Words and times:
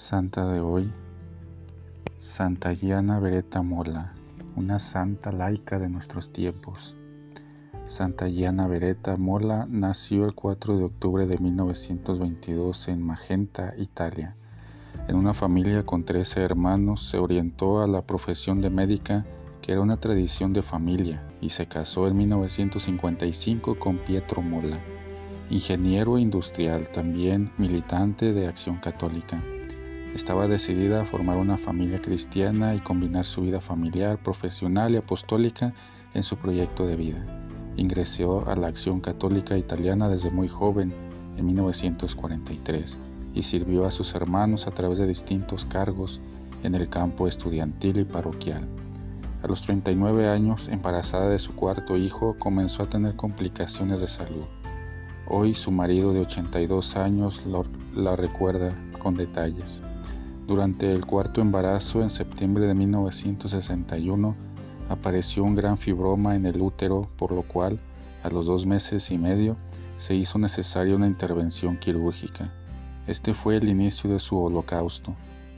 Santa 0.00 0.46
de 0.50 0.60
hoy, 0.60 0.90
Santa 2.20 2.72
Giana 2.72 3.20
Beretta 3.20 3.60
Mola, 3.60 4.14
una 4.56 4.78
santa 4.78 5.30
laica 5.30 5.78
de 5.78 5.90
nuestros 5.90 6.32
tiempos. 6.32 6.96
Santa 7.84 8.26
Giana 8.26 8.66
Beretta 8.66 9.18
Mola 9.18 9.66
nació 9.68 10.24
el 10.24 10.34
4 10.34 10.78
de 10.78 10.84
octubre 10.84 11.26
de 11.26 11.36
1922 11.36 12.88
en 12.88 13.02
Magenta, 13.02 13.74
Italia. 13.76 14.36
En 15.06 15.16
una 15.16 15.34
familia 15.34 15.84
con 15.84 16.04
13 16.04 16.40
hermanos 16.40 17.06
se 17.10 17.18
orientó 17.18 17.82
a 17.82 17.86
la 17.86 18.00
profesión 18.00 18.62
de 18.62 18.70
médica, 18.70 19.26
que 19.60 19.72
era 19.72 19.82
una 19.82 19.98
tradición 19.98 20.54
de 20.54 20.62
familia, 20.62 21.22
y 21.42 21.50
se 21.50 21.66
casó 21.66 22.08
en 22.08 22.16
1955 22.16 23.78
con 23.78 23.98
Pietro 23.98 24.40
Mola, 24.40 24.80
ingeniero 25.50 26.16
industrial, 26.16 26.88
también 26.90 27.52
militante 27.58 28.32
de 28.32 28.48
Acción 28.48 28.78
Católica. 28.78 29.42
Estaba 30.14 30.48
decidida 30.48 31.02
a 31.02 31.04
formar 31.04 31.36
una 31.36 31.56
familia 31.56 32.02
cristiana 32.02 32.74
y 32.74 32.80
combinar 32.80 33.24
su 33.24 33.42
vida 33.42 33.60
familiar, 33.60 34.18
profesional 34.18 34.92
y 34.92 34.96
apostólica 34.96 35.72
en 36.14 36.24
su 36.24 36.36
proyecto 36.36 36.84
de 36.84 36.96
vida. 36.96 37.24
Ingresó 37.76 38.48
a 38.48 38.56
la 38.56 38.66
Acción 38.66 39.00
Católica 39.00 39.56
Italiana 39.56 40.08
desde 40.08 40.30
muy 40.30 40.48
joven, 40.48 40.92
en 41.36 41.46
1943, 41.46 42.98
y 43.34 43.44
sirvió 43.44 43.86
a 43.86 43.92
sus 43.92 44.12
hermanos 44.16 44.66
a 44.66 44.72
través 44.72 44.98
de 44.98 45.06
distintos 45.06 45.64
cargos 45.66 46.20
en 46.64 46.74
el 46.74 46.88
campo 46.88 47.28
estudiantil 47.28 48.00
y 48.00 48.04
parroquial. 48.04 48.66
A 49.44 49.46
los 49.46 49.62
39 49.62 50.28
años, 50.28 50.68
embarazada 50.68 51.28
de 51.28 51.38
su 51.38 51.54
cuarto 51.54 51.96
hijo, 51.96 52.36
comenzó 52.38 52.82
a 52.82 52.90
tener 52.90 53.14
complicaciones 53.14 54.00
de 54.00 54.08
salud. 54.08 54.44
Hoy 55.28 55.54
su 55.54 55.70
marido 55.70 56.12
de 56.12 56.22
82 56.22 56.96
años 56.96 57.40
la 57.94 58.16
recuerda 58.16 58.76
con 58.98 59.14
detalles. 59.14 59.80
Durante 60.50 60.92
el 60.92 61.06
cuarto 61.06 61.40
embarazo, 61.40 62.02
en 62.02 62.10
septiembre 62.10 62.66
de 62.66 62.74
1961, 62.74 64.34
apareció 64.88 65.44
un 65.44 65.54
gran 65.54 65.78
fibroma 65.78 66.34
en 66.34 66.44
el 66.44 66.60
útero, 66.60 67.08
por 67.16 67.30
lo 67.30 67.42
cual, 67.42 67.78
a 68.24 68.30
los 68.30 68.46
dos 68.46 68.66
meses 68.66 69.12
y 69.12 69.16
medio, 69.16 69.56
se 69.96 70.16
hizo 70.16 70.40
necesaria 70.40 70.96
una 70.96 71.06
intervención 71.06 71.78
quirúrgica. 71.78 72.52
Este 73.06 73.32
fue 73.32 73.58
el 73.58 73.68
inicio 73.68 74.10
de 74.10 74.18
su 74.18 74.42
holocausto. 74.42 75.14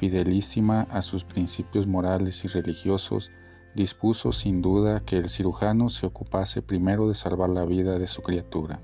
Fidelísima 0.00 0.82
a 0.90 1.00
sus 1.00 1.24
principios 1.24 1.86
morales 1.86 2.44
y 2.44 2.48
religiosos, 2.48 3.30
dispuso 3.74 4.34
sin 4.34 4.60
duda 4.60 5.00
que 5.00 5.16
el 5.16 5.30
cirujano 5.30 5.88
se 5.88 6.04
ocupase 6.04 6.60
primero 6.60 7.08
de 7.08 7.14
salvar 7.14 7.48
la 7.48 7.64
vida 7.64 7.98
de 7.98 8.06
su 8.06 8.20
criatura. 8.20 8.82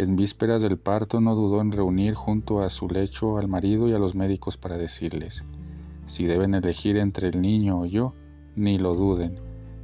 En 0.00 0.16
vísperas 0.16 0.62
del 0.62 0.78
parto 0.78 1.20
no 1.20 1.34
dudó 1.34 1.60
en 1.60 1.72
reunir 1.72 2.14
junto 2.14 2.62
a 2.62 2.70
su 2.70 2.88
lecho 2.88 3.36
al 3.36 3.48
marido 3.48 3.86
y 3.86 3.92
a 3.92 3.98
los 3.98 4.14
médicos 4.14 4.56
para 4.56 4.78
decirles, 4.78 5.44
si 6.06 6.24
deben 6.24 6.54
elegir 6.54 6.96
entre 6.96 7.28
el 7.28 7.42
niño 7.42 7.80
o 7.80 7.84
yo, 7.84 8.14
ni 8.56 8.78
lo 8.78 8.94
duden, 8.94 9.38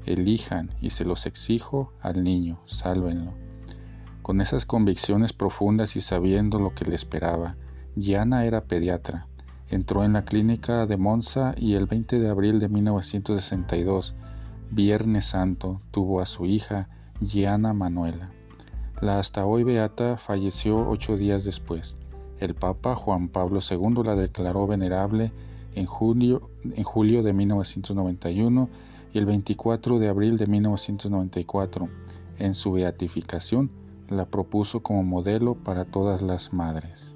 elijan 0.07 0.71
y 0.81 0.89
se 0.89 1.05
los 1.05 1.27
exijo 1.27 1.93
al 2.01 2.25
niño, 2.25 2.61
sálvenlo. 2.65 3.35
Con 4.23 4.41
esas 4.41 4.65
convicciones 4.65 5.35
profundas 5.35 5.97
y 5.97 6.01
sabiendo 6.01 6.59
lo 6.59 6.75
que 6.75 6.87
le 6.87 6.95
esperaba, 6.95 7.57
Gianna 7.95 8.47
era 8.47 8.65
pediatra. 8.65 9.27
Entró 9.69 10.03
en 10.03 10.15
la 10.15 10.25
clínica 10.25 10.87
de 10.87 10.97
Monza 10.97 11.55
y 11.59 11.75
el 11.75 11.85
20 11.85 12.21
de 12.21 12.31
abril 12.31 12.59
de 12.59 12.71
1962, 12.71 14.15
Viernes 14.71 15.27
Santo, 15.27 15.83
tuvo 15.91 16.23
a 16.23 16.27
su 16.27 16.47
hija 16.47 16.89
Gianna 17.21 17.75
Manuela. 17.75 18.31
La 19.03 19.19
hasta 19.19 19.45
hoy 19.45 19.63
beata 19.63 20.17
falleció 20.17 20.89
ocho 20.89 21.19
días 21.19 21.45
después. 21.45 21.95
El 22.41 22.55
Papa 22.55 22.95
Juan 22.95 23.29
Pablo 23.29 23.61
II 23.61 24.03
la 24.05 24.15
declaró 24.15 24.67
venerable 24.67 25.33
en 25.75 25.85
julio, 25.85 26.49
en 26.65 26.83
julio 26.83 27.23
de 27.23 27.35
1991 27.35 28.71
y 29.13 29.19
el 29.19 29.27
24 29.27 29.99
de 29.99 30.09
abril 30.09 30.39
de 30.39 30.47
1994. 30.47 31.89
En 32.39 32.55
su 32.55 32.73
beatificación 32.73 33.71
la 34.09 34.25
propuso 34.27 34.81
como 34.81 35.03
modelo 35.03 35.55
para 35.57 35.85
todas 35.85 36.23
las 36.23 36.53
madres. 36.53 37.16